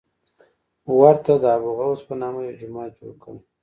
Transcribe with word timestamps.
ورته 0.99 1.33
د 1.43 1.45
ابوغوث 1.57 1.99
په 2.07 2.13
نامه 2.21 2.39
یو 2.47 2.57
جومات 2.59 2.91
جوړ 2.99 3.13
کړی. 3.23 3.39